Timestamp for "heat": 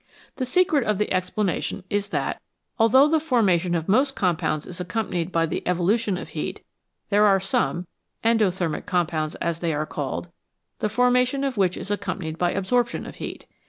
6.29-6.63, 13.17-13.45